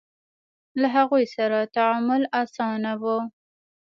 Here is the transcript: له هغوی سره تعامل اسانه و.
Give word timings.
له 0.79 0.87
هغوی 0.95 1.25
سره 1.35 1.59
تعامل 1.75 2.21
اسانه 2.41 2.93
و. 3.01 3.03